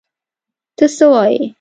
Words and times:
ته 0.77 0.85
څه 0.95 1.05
وایې!؟ 1.11 1.41